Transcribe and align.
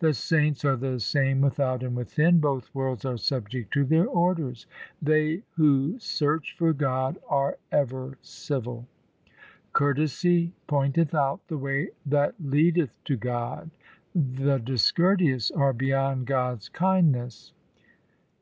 The 0.00 0.12
saints 0.12 0.66
are 0.66 0.76
the 0.76 1.00
same 1.00 1.40
without 1.40 1.82
and 1.82 1.96
within; 1.96 2.40
Both 2.40 2.74
worlds 2.74 3.06
are 3.06 3.16
subject 3.16 3.72
to 3.72 3.86
their 3.86 4.04
orders. 4.04 4.66
They 5.00 5.44
who 5.52 5.98
search 5.98 6.54
for 6.58 6.74
God 6.74 7.16
are 7.26 7.56
ever 7.70 8.18
civil. 8.20 8.86
Courtesy 9.72 10.52
pointeth 10.66 11.14
out 11.14 11.48
the 11.48 11.56
way 11.56 11.88
that 12.04 12.34
leadeth 12.38 13.02
to 13.04 13.16
God. 13.16 13.70
The 14.14 14.58
discourteous 14.58 15.50
are 15.50 15.72
beyond 15.72 16.26
God's 16.26 16.68
kindness. 16.68 17.54